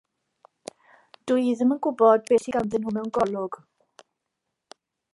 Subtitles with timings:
[1.25, 3.63] Dw i ddim yn gwybod beth sydd ganddyn nhw mewn golwg.